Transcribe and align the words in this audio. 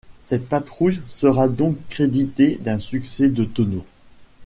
Cette 0.23 0.49
patrouille 0.49 0.99
sera 1.07 1.47
donc 1.47 1.77
créditée 1.87 2.55
d'un 2.63 2.79
succès 2.79 3.29
de 3.29 3.43
tonneaux. 3.43 3.85